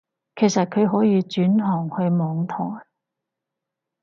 [0.35, 2.85] 其實佢可以轉行去網台